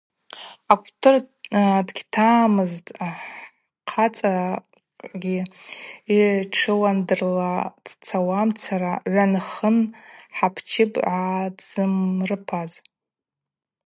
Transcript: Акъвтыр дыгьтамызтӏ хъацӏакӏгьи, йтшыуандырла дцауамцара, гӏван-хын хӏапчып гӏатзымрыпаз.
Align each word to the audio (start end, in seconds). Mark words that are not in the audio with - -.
Акъвтыр 0.73 1.15
дыгьтамызтӏ 1.87 2.91
хъацӏакӏгьи, 3.91 5.39
йтшыуандырла 6.15 7.49
дцауамцара, 7.83 8.93
гӏван-хын 9.11 9.77
хӏапчып 10.35 10.91
гӏатзымрыпаз. 11.05 12.71